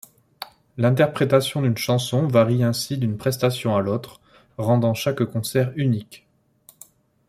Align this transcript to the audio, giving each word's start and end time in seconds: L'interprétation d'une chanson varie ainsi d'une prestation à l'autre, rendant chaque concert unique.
L'interprétation 0.77 1.61
d'une 1.61 1.77
chanson 1.77 2.25
varie 2.27 2.63
ainsi 2.63 2.97
d'une 2.97 3.17
prestation 3.19 3.75
à 3.77 3.81
l'autre, 3.81 4.19
rendant 4.57 4.95
chaque 4.95 5.23
concert 5.25 5.71
unique. 5.75 6.25